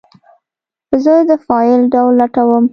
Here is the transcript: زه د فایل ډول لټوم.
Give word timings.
زه 1.03 1.13
د 1.29 1.31
فایل 1.47 1.81
ډول 1.93 2.13
لټوم. 2.21 2.65